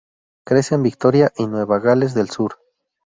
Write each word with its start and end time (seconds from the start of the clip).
Crece 0.45 0.73
en 0.73 0.81
Victoria 0.81 1.31
y 1.37 1.45
Nueva 1.45 1.77
Gales 1.77 2.15
del 2.15 2.31
Sur. 2.31 2.55